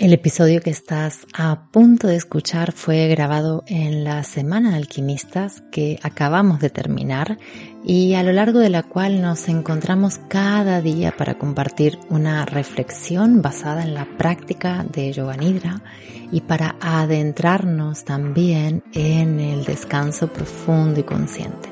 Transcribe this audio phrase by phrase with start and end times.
[0.00, 5.62] El episodio que estás a punto de escuchar fue grabado en la Semana de Alquimistas
[5.70, 7.36] que acabamos de terminar
[7.84, 13.42] y a lo largo de la cual nos encontramos cada día para compartir una reflexión
[13.42, 15.82] basada en la práctica de Yoga Nidra
[16.32, 21.68] y para adentrarnos también en el descanso profundo y consciente.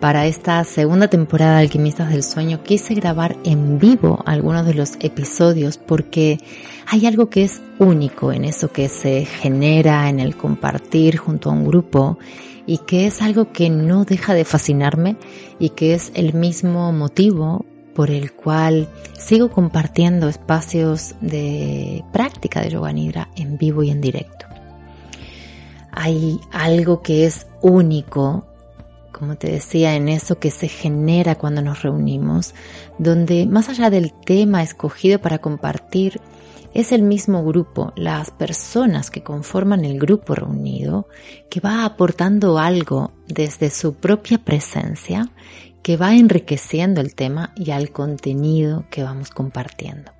[0.00, 4.92] Para esta segunda temporada de Alquimistas del Sueño quise grabar en vivo algunos de los
[5.00, 6.38] episodios porque
[6.86, 11.52] hay algo que es único en eso que se genera en el compartir junto a
[11.52, 12.16] un grupo
[12.64, 15.16] y que es algo que no deja de fascinarme
[15.58, 22.70] y que es el mismo motivo por el cual sigo compartiendo espacios de práctica de
[22.70, 24.46] yoga nidra en vivo y en directo.
[25.90, 28.47] Hay algo que es único
[29.18, 32.54] como te decía, en eso que se genera cuando nos reunimos,
[32.98, 36.20] donde más allá del tema escogido para compartir,
[36.74, 41.08] es el mismo grupo, las personas que conforman el grupo reunido,
[41.50, 45.30] que va aportando algo desde su propia presencia,
[45.82, 50.12] que va enriqueciendo el tema y al contenido que vamos compartiendo.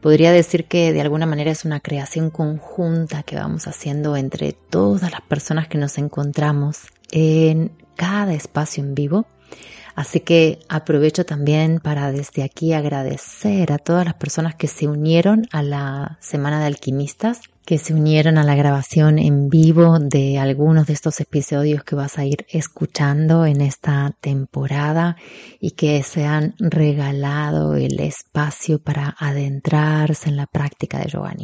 [0.00, 5.10] Podría decir que de alguna manera es una creación conjunta que vamos haciendo entre todas
[5.10, 9.26] las personas que nos encontramos en cada espacio en vivo.
[9.94, 15.46] Así que aprovecho también para desde aquí agradecer a todas las personas que se unieron
[15.52, 20.86] a la Semana de Alquimistas, que se unieron a la grabación en vivo de algunos
[20.86, 25.16] de estos episodios que vas a ir escuchando en esta temporada
[25.60, 31.34] y que se han regalado el espacio para adentrarse en la práctica de yoga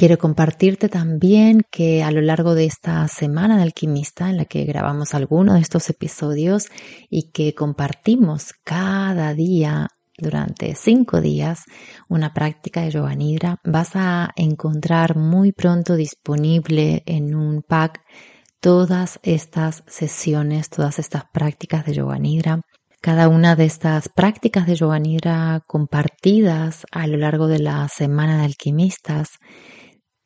[0.00, 4.64] Quiero compartirte también que a lo largo de esta semana de alquimista en la que
[4.64, 6.68] grabamos algunos de estos episodios
[7.10, 11.64] y que compartimos cada día durante cinco días
[12.08, 18.00] una práctica de yoga nidra, vas a encontrar muy pronto disponible en un pack
[18.58, 22.62] todas estas sesiones, todas estas prácticas de yoga nidra.
[23.02, 28.38] Cada una de estas prácticas de yoga nidra compartidas a lo largo de la semana
[28.38, 29.32] de alquimistas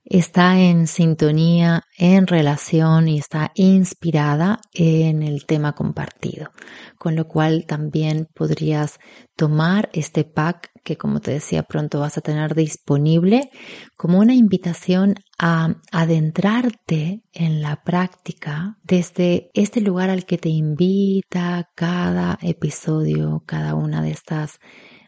[0.04, 6.50] está en sintonía, en relación y está inspirada en el tema compartido.
[6.98, 8.98] Con lo cual también podrías
[9.36, 13.50] tomar este pack que como te decía pronto vas a tener disponible
[13.96, 21.70] como una invitación a adentrarte en la práctica desde este lugar al que te invita
[21.74, 24.60] cada episodio, cada una de estas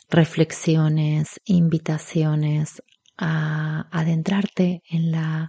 [0.08, 2.82] reflexiones, invitaciones
[3.18, 5.48] a adentrarte en la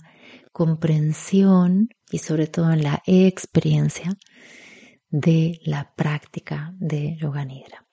[0.51, 4.17] comprensión y sobre todo en la experiencia
[5.09, 7.87] de la práctica de yoga nidra.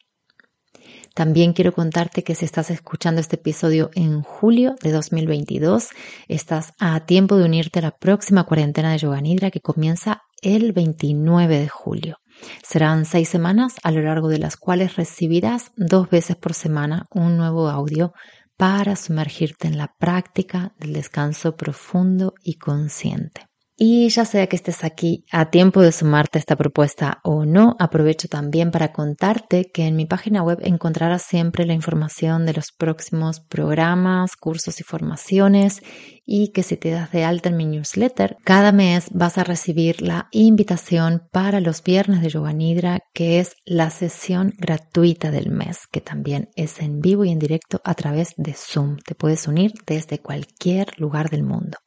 [1.15, 5.91] También quiero contarte que si estás escuchando este episodio en julio de 2022,
[6.27, 10.73] estás a tiempo de unirte a la próxima cuarentena de yoga nidra que comienza el
[10.73, 12.19] 29 de julio.
[12.62, 17.37] Serán seis semanas a lo largo de las cuales recibirás dos veces por semana un
[17.37, 18.12] nuevo audio
[18.57, 23.47] para sumergirte en la práctica del descanso profundo y consciente.
[23.77, 27.75] Y ya sea que estés aquí a tiempo de sumarte a esta propuesta o no,
[27.81, 32.71] aprovecho también para contarte que en mi página web encontrarás siempre la información de los
[32.71, 35.83] próximos programas, cursos y formaciones
[36.25, 40.03] y que si te das de alta en mi newsletter, cada mes vas a recibir
[40.03, 45.89] la invitación para los viernes de Yoga Nidra, que es la sesión gratuita del mes,
[45.91, 48.99] que también es en vivo y en directo a través de Zoom.
[48.99, 51.79] Te puedes unir desde cualquier lugar del mundo.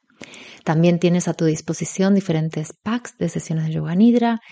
[0.68, 4.42] También tienes a tu disposición diferentes packs de sesiones de yoga nidra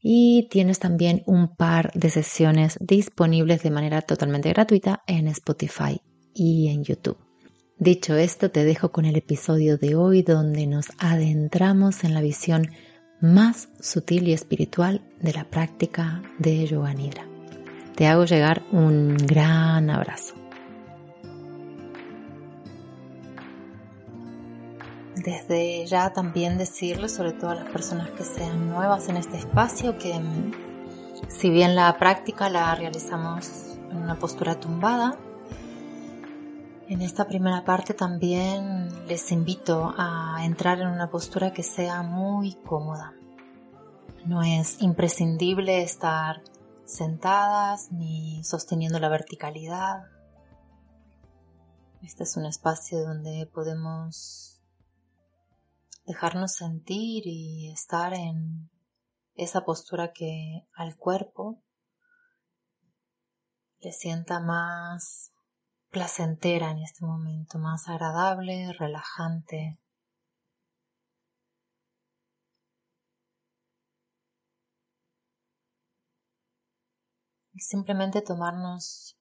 [0.00, 6.00] y tienes también un par de sesiones disponibles de manera totalmente gratuita en Spotify
[6.32, 7.18] y en YouTube.
[7.78, 12.70] Dicho esto, te dejo con el episodio de hoy donde nos adentramos en la visión
[13.20, 17.28] más sutil y espiritual de la práctica de yoga nidra.
[17.96, 20.35] Te hago llegar un gran abrazo.
[25.26, 29.98] Desde ya también decirle, sobre todo a las personas que sean nuevas en este espacio,
[29.98, 30.52] que mm,
[31.28, 35.18] si bien la práctica la realizamos en una postura tumbada,
[36.86, 42.54] en esta primera parte también les invito a entrar en una postura que sea muy
[42.64, 43.12] cómoda.
[44.24, 46.40] No es imprescindible estar
[46.84, 50.04] sentadas ni sosteniendo la verticalidad.
[52.04, 54.55] Este es un espacio donde podemos
[56.06, 58.70] dejarnos sentir y estar en
[59.34, 61.62] esa postura que al cuerpo
[63.80, 65.32] le sienta más
[65.90, 69.78] placentera en este momento, más agradable, relajante.
[77.52, 79.18] Y simplemente tomarnos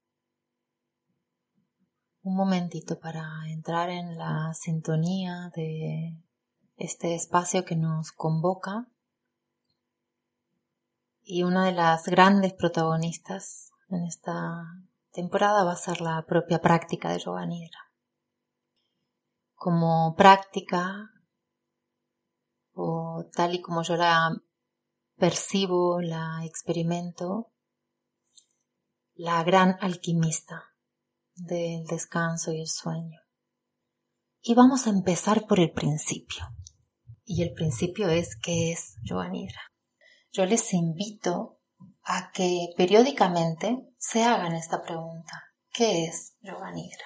[2.22, 6.25] un momentito para entrar en la sintonía de
[6.78, 8.88] este espacio que nos convoca.
[11.22, 14.64] Y una de las grandes protagonistas en esta
[15.12, 17.80] temporada va a ser la propia práctica de yoga nidra.
[19.56, 21.10] Como práctica,
[22.74, 24.30] o tal y como yo la
[25.18, 27.52] percibo, la experimento,
[29.14, 30.76] la gran alquimista
[31.36, 33.20] del descanso y el sueño.
[34.42, 36.46] Y vamos a empezar por el principio.
[37.26, 39.62] Y el principio es qué es yoga nidra.
[40.32, 41.60] Yo les invito
[42.04, 45.44] a que periódicamente se hagan esta pregunta.
[45.72, 47.06] ¿Qué es Yoga Nidra?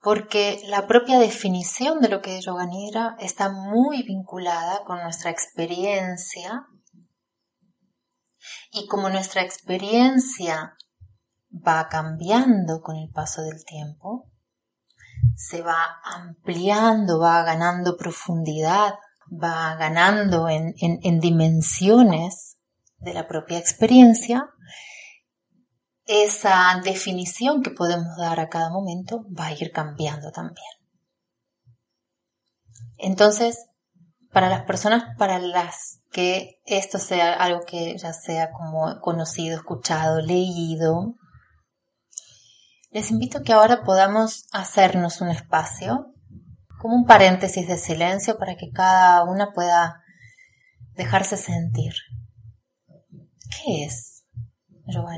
[0.00, 5.30] Porque la propia definición de lo que es Yoga Nidra está muy vinculada con nuestra
[5.30, 6.66] experiencia
[8.72, 10.76] y como nuestra experiencia
[11.50, 14.31] va cambiando con el paso del tiempo,
[15.36, 18.94] se va ampliando, va ganando profundidad,
[19.30, 22.56] va ganando en, en dimensiones
[22.98, 24.48] de la propia experiencia,
[26.06, 30.66] esa definición que podemos dar a cada momento va a ir cambiando también.
[32.98, 33.66] Entonces,
[34.32, 40.20] para las personas para las que esto sea algo que ya sea como conocido, escuchado,
[40.20, 41.14] leído,
[42.92, 46.14] les invito a que ahora podamos hacernos un espacio,
[46.78, 50.02] como un paréntesis de silencio para que cada una pueda
[50.94, 51.94] dejarse sentir.
[53.50, 54.24] ¿Qué es
[54.86, 55.16] Yoga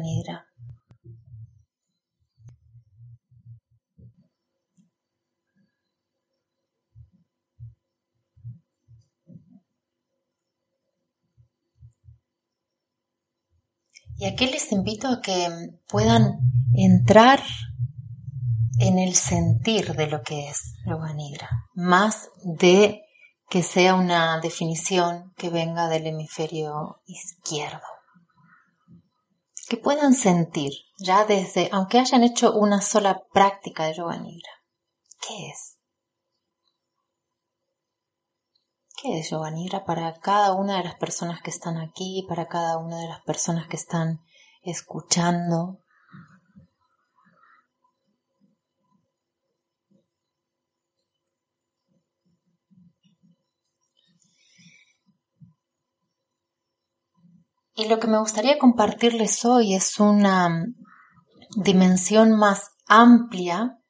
[14.16, 15.48] Y aquí les invito a que
[15.88, 16.38] puedan
[16.76, 17.53] entrar en
[19.04, 23.02] el sentir de lo que es Yoga Nidra, más de
[23.50, 27.86] que sea una definición que venga del hemisferio izquierdo.
[29.68, 34.50] Que puedan sentir, ya desde, aunque hayan hecho una sola práctica de Yoga Nidra,
[35.20, 35.78] ¿qué es?
[38.96, 42.78] ¿Qué es Yoga Nidra para cada una de las personas que están aquí, para cada
[42.78, 44.20] una de las personas que están
[44.62, 45.83] escuchando?
[57.76, 60.64] Y lo que me gustaría compartirles hoy es una
[61.56, 63.80] dimensión más amplia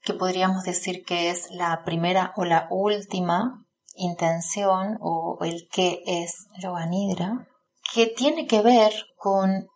[0.00, 6.48] que podríamos decir que es la primera o la última intención o el que es
[6.58, 7.46] Yoga Nidra,
[7.94, 9.68] que tiene que ver con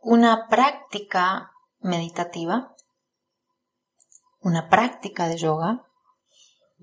[0.00, 2.74] una práctica meditativa,
[4.40, 5.86] una práctica de yoga,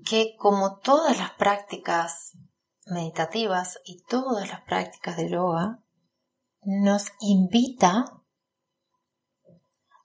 [0.06, 2.32] que como todas las prácticas
[2.90, 5.82] meditativas y todas las prácticas de yoga,
[6.62, 8.04] nos invita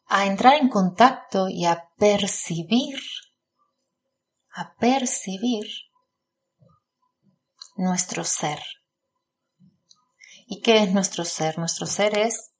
[0.07, 2.99] a entrar en contacto y a percibir,
[4.51, 5.65] a percibir
[7.75, 8.61] nuestro ser.
[10.45, 11.57] ¿Y qué es nuestro ser?
[11.57, 12.53] Nuestro ser es,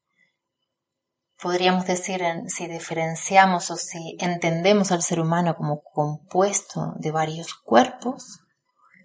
[1.40, 8.40] podríamos decir, si diferenciamos o si entendemos al ser humano como compuesto de varios cuerpos,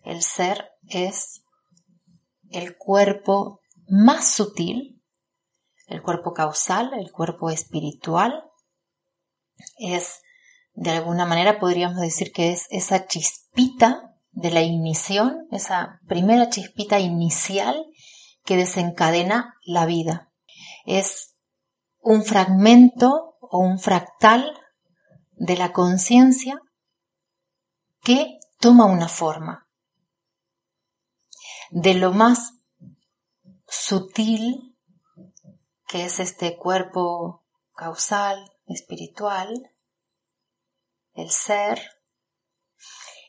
[0.04, 1.42] el ser es
[2.50, 4.98] el cuerpo más sutil
[5.88, 8.44] el cuerpo causal, el cuerpo espiritual,
[9.78, 10.20] es,
[10.74, 17.00] de alguna manera podríamos decir que es esa chispita de la ignición, esa primera chispita
[17.00, 17.86] inicial
[18.44, 20.30] que desencadena la vida.
[20.84, 21.34] Es
[22.00, 24.52] un fragmento o un fractal
[25.32, 26.60] de la conciencia
[28.02, 29.67] que toma una forma.
[31.70, 32.54] De lo más
[33.66, 34.76] sutil
[35.86, 37.44] que es este cuerpo
[37.74, 39.74] causal, espiritual,
[41.14, 41.80] el ser,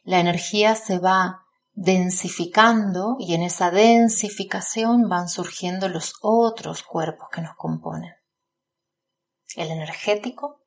[0.04, 7.42] la energía se va densificando y en esa densificación van surgiendo los otros cuerpos que
[7.42, 8.14] nos componen.
[9.56, 10.66] El energético,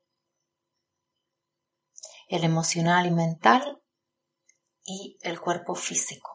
[2.27, 3.81] el emocional y mental
[4.83, 6.32] y el cuerpo físico.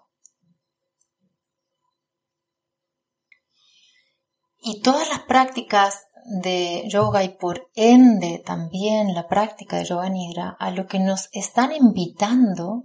[4.71, 6.09] Y todas las prácticas
[6.43, 11.31] de yoga y por ende también la práctica de yoga nidra a lo que nos
[11.33, 12.85] están invitando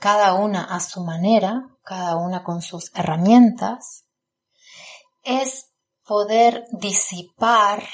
[0.00, 4.04] cada una a su manera, cada una con sus herramientas,
[5.22, 5.70] es
[6.04, 7.84] poder disipar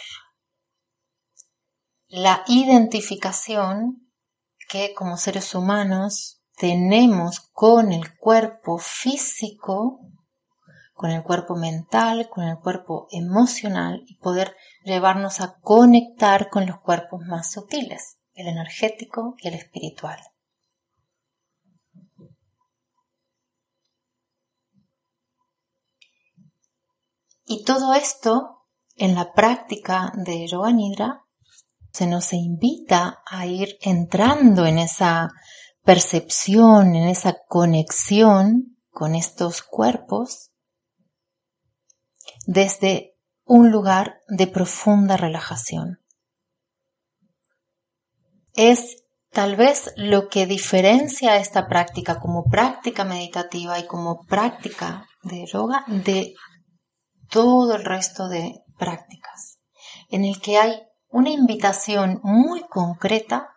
[2.07, 4.11] la identificación
[4.71, 10.01] que como seres humanos tenemos con el cuerpo físico,
[10.97, 16.81] con el cuerpo mental, con el cuerpo emocional y poder llevarnos a conectar con los
[16.81, 20.19] cuerpos más sutiles, el energético y el espiritual.
[27.45, 28.63] Y todo esto
[28.95, 31.27] en la práctica de Yoga Nidra
[31.93, 35.29] se nos invita a ir entrando en esa
[35.85, 40.53] percepción, en esa conexión con estos cuerpos
[42.47, 45.99] desde un lugar de profunda relajación.
[48.55, 55.45] Es tal vez lo que diferencia esta práctica como práctica meditativa y como práctica de
[55.47, 56.35] yoga de
[57.29, 59.59] todo el resto de prácticas,
[60.09, 63.51] en el que hay una invitación muy concreta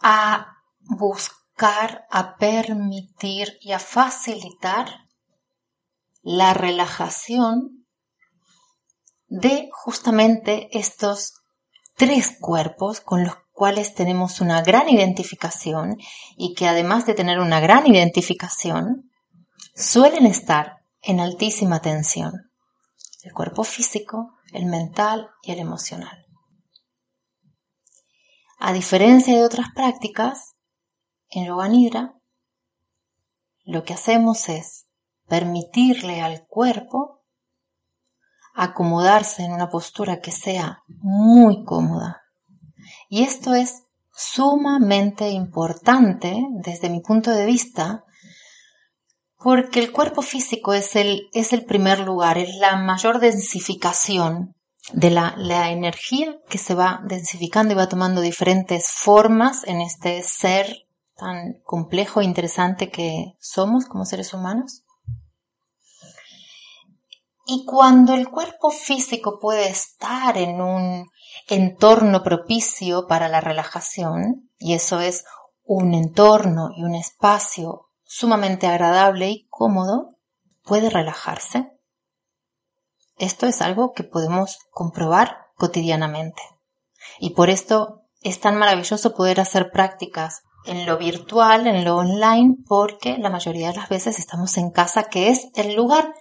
[0.00, 5.05] a buscar, a permitir y a facilitar
[6.28, 7.86] la relajación
[9.28, 11.34] de justamente estos
[11.94, 15.98] tres cuerpos con los cuales tenemos una gran identificación
[16.36, 19.08] y que además de tener una gran identificación,
[19.76, 22.50] suelen estar en altísima tensión.
[23.22, 26.26] El cuerpo físico, el mental y el emocional.
[28.58, 30.56] A diferencia de otras prácticas,
[31.28, 32.14] en Yoga Nidra,
[33.64, 34.85] lo que hacemos es
[35.28, 37.22] permitirle al cuerpo
[38.54, 42.22] acomodarse en una postura que sea muy cómoda.
[43.08, 43.82] Y esto es
[44.14, 48.04] sumamente importante desde mi punto de vista
[49.38, 54.54] porque el cuerpo físico es el, es el primer lugar, es la mayor densificación
[54.92, 60.22] de la, la energía que se va densificando y va tomando diferentes formas en este
[60.22, 64.85] ser tan complejo e interesante que somos como seres humanos.
[67.48, 71.08] Y cuando el cuerpo físico puede estar en un
[71.46, 75.24] entorno propicio para la relajación, y eso es
[75.62, 80.16] un entorno y un espacio sumamente agradable y cómodo,
[80.64, 81.70] puede relajarse.
[83.16, 86.42] Esto es algo que podemos comprobar cotidianamente.
[87.20, 92.56] Y por esto es tan maravilloso poder hacer prácticas en lo virtual, en lo online,
[92.66, 96.12] porque la mayoría de las veces estamos en casa, que es el lugar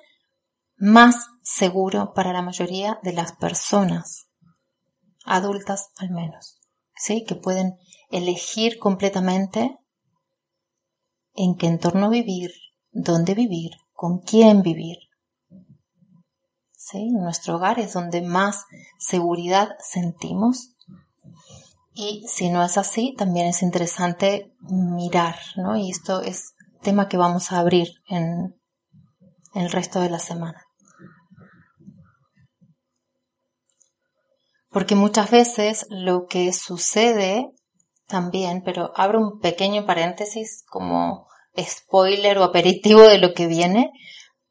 [0.77, 4.27] más seguro para la mayoría de las personas,
[5.25, 6.59] adultas al menos,
[6.95, 7.23] ¿sí?
[7.25, 7.77] Que pueden
[8.09, 9.77] elegir completamente
[11.33, 12.51] en qué entorno vivir,
[12.91, 14.97] dónde vivir, con quién vivir.
[16.71, 17.09] ¿Sí?
[17.09, 18.65] Nuestro hogar es donde más
[18.99, 20.75] seguridad sentimos.
[21.93, 25.75] Y si no es así, también es interesante mirar, ¿no?
[25.77, 28.59] Y esto es tema que vamos a abrir en,
[29.53, 30.64] en el resto de la semana.
[34.75, 37.49] Porque muchas veces lo que sucede
[38.07, 43.93] también, pero abro un pequeño paréntesis como spoiler o aperitivo de lo que viene,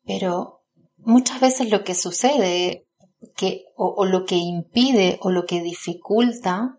[0.06, 0.62] pero
[0.96, 2.86] muchas veces lo que sucede
[3.36, 6.78] que, o, o lo que impide o lo que dificulta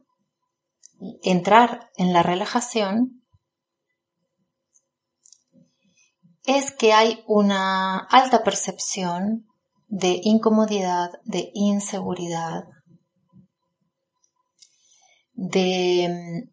[1.22, 3.22] entrar en la relajación
[6.46, 9.46] es que hay una alta percepción
[9.88, 12.64] de incomodidad, de inseguridad,
[15.36, 16.50] de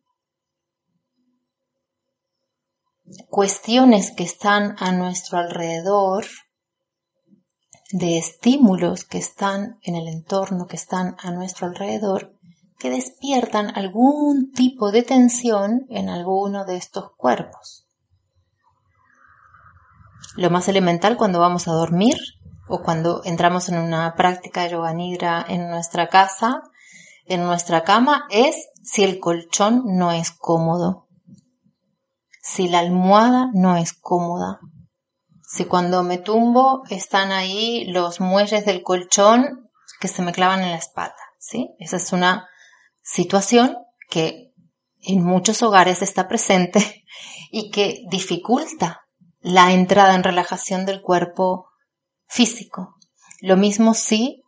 [3.29, 6.27] cuestiones que están a nuestro alrededor,
[7.93, 12.35] de estímulos que están en el entorno, que están a nuestro alrededor,
[12.79, 17.87] que despiertan algún tipo de tensión en alguno de estos cuerpos.
[20.37, 22.17] Lo más elemental cuando vamos a dormir
[22.67, 26.63] o cuando entramos en una práctica de yoga nidra en nuestra casa,
[27.33, 31.09] en nuestra cama, es si el colchón no es cómodo
[32.43, 34.59] si la almohada no es cómoda,
[35.49, 39.71] si cuando me tumbo están ahí los muelles del colchón
[40.01, 41.71] que se me clavan en la espalda, ¿sí?
[41.79, 42.49] Esa es una
[43.03, 43.79] situación
[44.11, 44.53] que
[45.03, 47.05] en muchos hogares está presente
[47.53, 49.03] y que dificulta
[49.41, 51.69] la entrada en relajación del cuerpo
[52.27, 52.97] físico.
[53.41, 54.43] Lo mismo si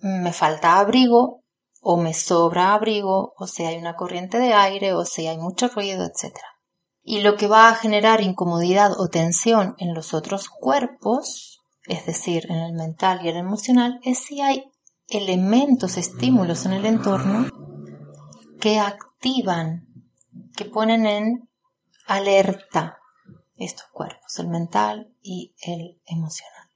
[0.00, 1.44] me falta abrigo
[1.88, 5.68] o me sobra abrigo o si hay una corriente de aire o si hay mucho
[5.68, 6.34] ruido, etc.
[7.04, 12.50] Y lo que va a generar incomodidad o tensión en los otros cuerpos, es decir,
[12.50, 14.64] en el mental y el emocional, es si hay
[15.06, 17.48] elementos, estímulos en el entorno
[18.60, 19.86] que activan,
[20.56, 21.48] que ponen en
[22.08, 22.98] alerta
[23.54, 26.68] estos cuerpos, el mental y el emocional.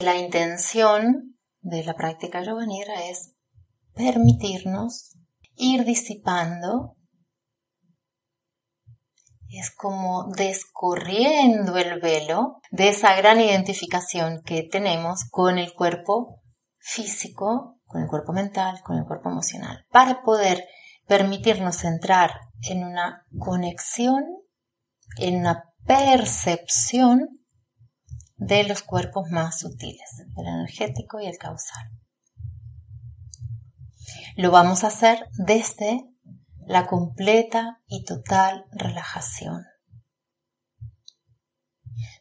[0.00, 3.29] La intención de la práctica yoga nidra es
[3.94, 5.16] permitirnos
[5.56, 6.96] ir disipando,
[9.48, 16.40] es como descorriendo el velo de esa gran identificación que tenemos con el cuerpo
[16.78, 20.64] físico, con el cuerpo mental, con el cuerpo emocional, para poder
[21.06, 22.30] permitirnos entrar
[22.62, 24.24] en una conexión,
[25.18, 27.40] en una percepción
[28.36, 31.99] de los cuerpos más sutiles, el energético y el causal.
[34.40, 36.00] Lo vamos a hacer desde
[36.66, 39.66] la completa y total relajación.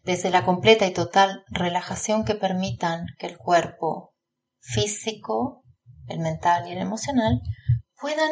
[0.03, 4.15] Desde la completa y total relajación que permitan que el cuerpo
[4.59, 5.63] físico,
[6.07, 7.39] el mental y el emocional
[8.01, 8.31] puedan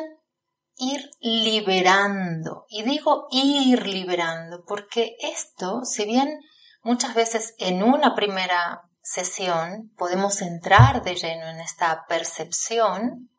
[0.76, 2.66] ir liberando.
[2.68, 6.40] Y digo ir liberando porque esto, si bien
[6.88, 13.30] Muchas veces en una primera sesión podemos entrar de lleno en esta percepción.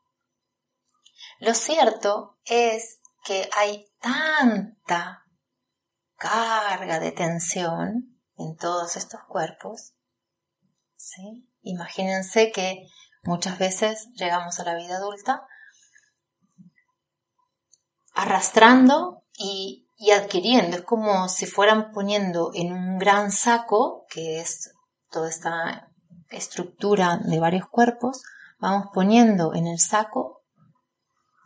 [1.38, 5.24] Lo cierto es que hay tanta
[6.16, 9.92] carga de tensión en todos estos cuerpos.
[10.96, 11.48] ¿sí?
[11.62, 12.86] Imagínense que
[13.22, 15.46] muchas veces llegamos a la vida adulta
[18.14, 20.76] arrastrando y y adquiriendo.
[20.76, 24.72] Es como si fueran poniendo en un gran saco, que es
[25.10, 25.90] toda esta
[26.30, 28.22] estructura de varios cuerpos,
[28.58, 30.37] vamos poniendo en el saco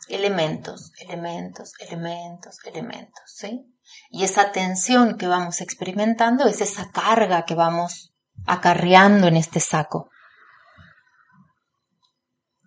[0.08, 3.66] elementos, elementos, elementos, elementos, ¿sí?
[4.10, 8.12] Y esa tensión que vamos experimentando es esa carga que vamos
[8.46, 10.08] acarreando en este saco.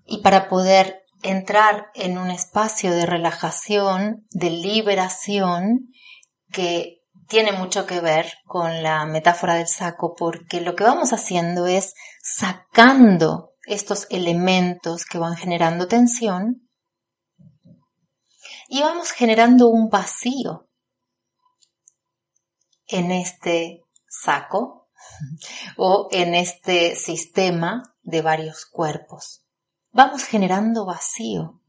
[0.05, 5.89] Y para poder entrar en un espacio de relajación, de liberación,
[6.51, 11.65] que tiene mucho que ver con la metáfora del saco, porque lo que vamos haciendo
[11.65, 16.64] es sacando estos elementos que van generando tensión
[18.67, 20.67] y vamos generando un vacío
[22.87, 24.89] en este saco
[25.77, 29.45] o en este sistema de varios cuerpos
[29.95, 31.61] vamos generando vacío,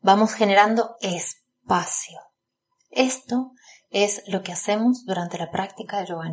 [0.00, 2.18] vamos generando espacio.
[2.88, 3.52] Esto
[3.90, 6.32] es lo que hacemos durante la práctica de yoga.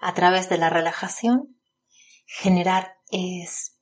[0.00, 1.60] A través de la relajación,
[2.24, 3.74] generar espacio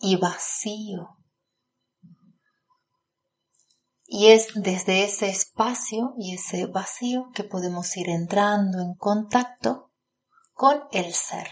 [0.00, 1.18] y vacío.
[4.12, 9.92] Y es desde ese espacio y ese vacío que podemos ir entrando en contacto
[10.52, 11.48] con el ser.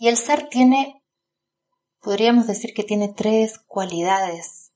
[0.00, 1.00] Y el ser tiene,
[2.00, 4.72] podríamos decir que tiene tres cualidades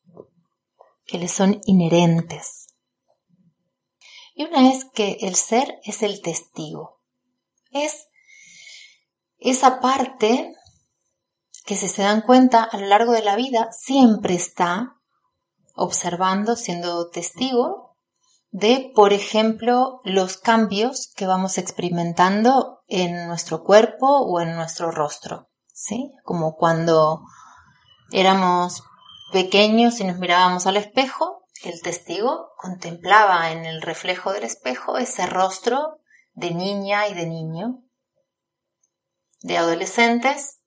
[1.05, 2.69] que le son inherentes.
[4.37, 7.01] Y una es que el ser es el testigo.
[7.73, 8.07] Es
[9.39, 10.55] esa parte
[11.65, 14.96] que si se dan cuenta a lo largo de la vida siempre está
[15.77, 17.97] observando, siendo testigo
[18.51, 25.51] de, por ejemplo, los cambios que vamos experimentando en nuestro cuerpo o en nuestro rostro,
[25.73, 26.13] ¿sí?
[26.25, 27.21] Como cuando
[28.11, 28.83] éramos
[29.33, 35.27] pequeños y nos mirábamos al espejo, el testigo contemplaba en el reflejo del espejo ese
[35.27, 35.99] rostro
[36.33, 37.83] de niña y de niño,
[39.41, 40.61] de adolescentes.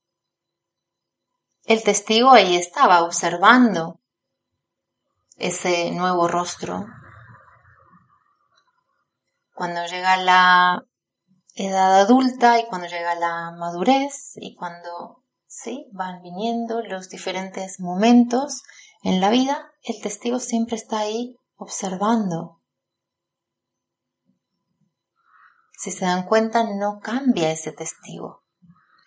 [1.63, 3.99] El testigo ahí estaba observando
[5.39, 6.85] ese nuevo rostro
[9.59, 10.85] cuando llega la
[11.53, 18.63] edad adulta y cuando llega la madurez y cuando sí van viniendo los diferentes momentos
[19.03, 22.61] en la vida, el testigo siempre está ahí observando.
[25.73, 28.45] Si se dan cuenta, no cambia ese testigo.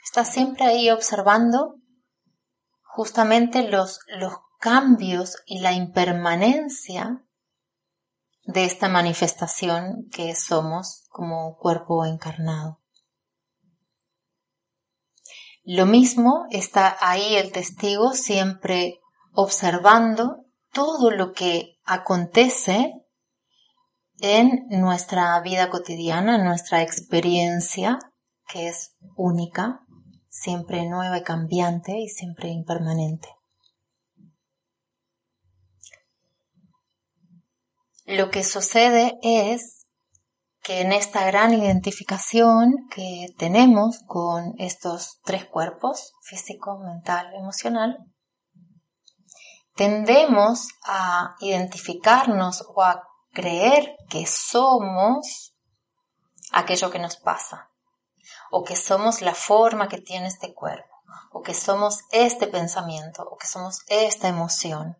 [0.04, 1.76] Está siempre ahí observando
[2.82, 7.20] justamente los, los cambios y la impermanencia
[8.44, 12.80] de esta manifestación que somos como cuerpo encarnado.
[15.64, 19.00] Lo mismo está ahí el testigo siempre
[19.32, 22.94] observando todo lo que acontece
[24.20, 27.98] en nuestra vida cotidiana, en nuestra experiencia,
[28.46, 29.80] que es única,
[30.28, 33.28] siempre nueva y cambiante y siempre impermanente.
[38.04, 39.86] Lo que sucede es
[40.62, 47.98] que en esta gran identificación que tenemos con estos tres cuerpos, físico, mental, emocional,
[49.74, 55.54] tendemos a identificarnos o a creer que somos
[56.52, 57.70] aquello que nos pasa,
[58.50, 60.94] o que somos la forma que tiene este cuerpo,
[61.32, 64.96] o que somos este pensamiento, o que somos esta emoción,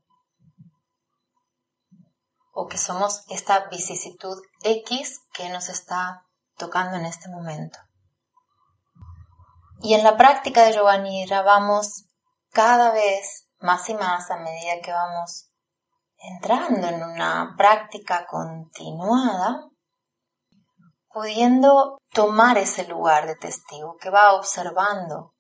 [2.69, 6.25] que somos esta vicisitud X que nos está
[6.57, 7.79] tocando en este momento.
[9.81, 12.05] Y en la práctica de Yoga Nidra vamos
[12.51, 15.49] cada vez más y más a medida que vamos
[16.19, 19.69] entrando en una práctica continuada,
[21.09, 25.35] pudiendo tomar ese lugar de testigo que va observando,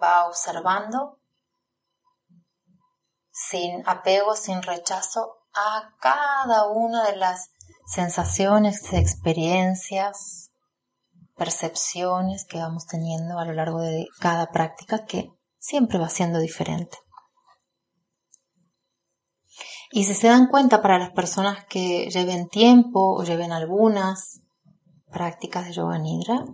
[0.00, 1.18] va observando
[3.34, 7.50] sin apego, sin rechazo a cada una de las
[7.84, 10.52] sensaciones, experiencias,
[11.36, 16.96] percepciones que vamos teniendo a lo largo de cada práctica que siempre va siendo diferente.
[19.90, 24.42] Y si se dan cuenta para las personas que lleven tiempo o lleven algunas
[25.10, 26.44] prácticas de yoga nidra,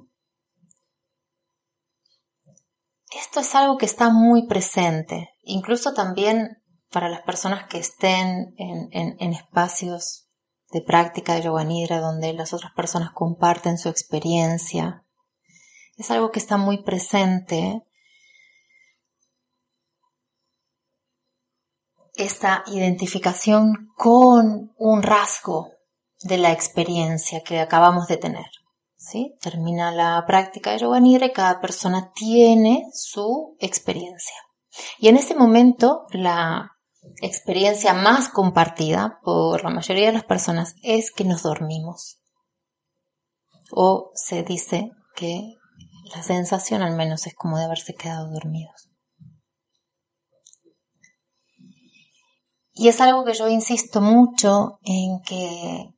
[3.10, 6.59] esto es algo que está muy presente, incluso también
[6.90, 10.28] para las personas que estén en, espacios
[10.72, 15.04] de práctica de yoga nidra donde las otras personas comparten su experiencia.
[15.96, 17.82] Es algo que está muy presente
[22.14, 25.70] esta identificación con un rasgo
[26.22, 28.46] de la experiencia que acabamos de tener.
[28.96, 29.36] ¿sí?
[29.40, 34.36] Termina la práctica de yoga nidra y cada persona tiene su experiencia.
[34.98, 36.76] Y en ese momento la
[37.22, 42.20] experiencia más compartida por la mayoría de las personas es que nos dormimos.
[43.72, 45.54] O se dice que
[46.14, 48.90] la sensación al menos es como de haberse quedado dormidos.
[52.72, 55.94] Y es algo que yo insisto mucho en que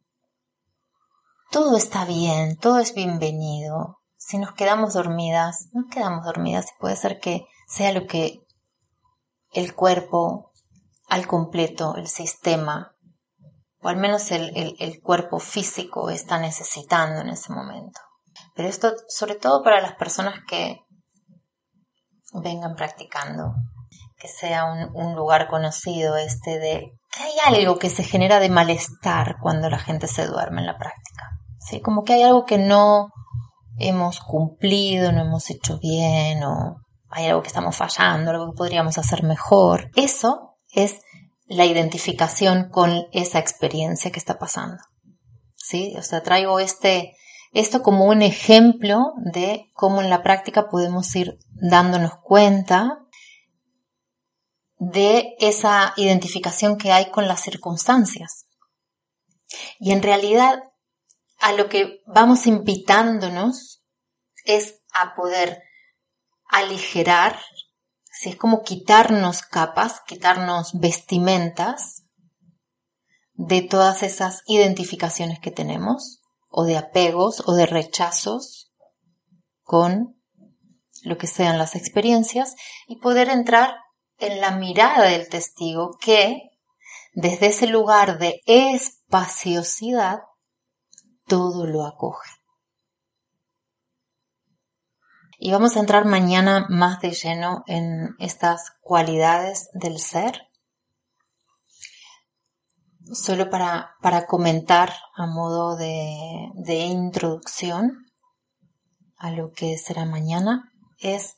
[1.51, 4.01] todo está bien, todo es bienvenido.
[4.17, 8.41] Si nos quedamos dormidas, nos quedamos dormidas y puede ser que sea lo que
[9.53, 10.52] el cuerpo
[11.13, 12.95] al completo, el sistema,
[13.83, 18.01] o al menos el, el cuerpo físico está necesitando en ese momento.
[18.55, 20.79] Pero esto sobre todo para las personas que
[22.33, 23.53] vengan practicando
[24.19, 29.37] que sea un, lugar conocido este de que hay algo que se genera de malestar
[29.43, 31.29] cuando la gente se duerme en la práctica.
[31.59, 31.81] ¿sí?
[31.81, 33.09] Como que hay algo que no
[33.79, 36.77] hemos cumplido, no hemos hecho bien o
[37.11, 39.91] hay algo que estamos fallando, algo que podríamos hacer mejor.
[39.97, 41.01] Eso es
[41.47, 44.83] la identificación con esa experiencia que está pasando.
[45.55, 45.95] ¿Sí?
[45.97, 47.17] O sea, traigo este,
[47.53, 52.99] esto como un ejemplo de cómo en la práctica podemos ir dándonos cuenta
[54.79, 58.47] de esa identificación que hay con las circunstancias.
[59.79, 60.63] Y en realidad
[61.39, 63.83] a lo que vamos invitándonos
[64.45, 65.63] es a poder
[66.47, 67.39] aligerar,
[68.13, 72.05] si es como quitarnos capas, quitarnos vestimentas
[73.33, 78.71] de todas esas identificaciones que tenemos, o de apegos o de rechazos
[79.63, 80.21] con
[81.03, 82.55] lo que sean las experiencias,
[82.87, 83.77] y poder entrar
[84.19, 86.51] en la mirada del testigo que
[87.15, 90.21] desde ese lugar de espaciosidad
[91.27, 92.42] todo lo acoge.
[95.45, 100.47] Y vamos a entrar mañana más de lleno en estas cualidades del ser.
[103.13, 108.07] Solo para, para comentar a modo de, de introducción
[109.17, 111.35] a lo que será mañana es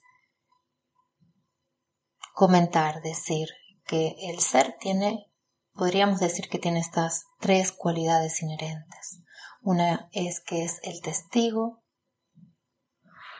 [2.35, 3.49] comentar, decir
[3.87, 5.33] que el ser tiene,
[5.73, 9.23] podríamos decir que tiene estas tres cualidades inherentes.
[9.63, 11.84] Una es que es el testigo,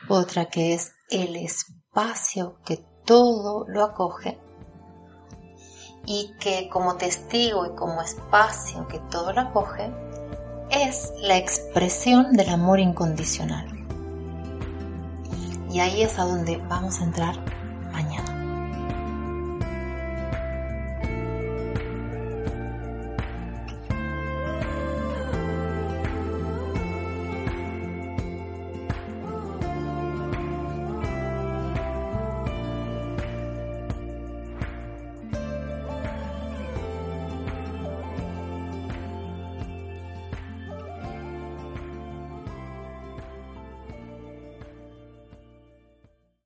[0.07, 4.39] otra que es el espacio que todo lo acoge
[6.05, 9.91] y que como testigo y como espacio que todo lo acoge
[10.69, 13.67] es la expresión del amor incondicional.
[15.71, 17.64] Y ahí es a donde vamos a entrar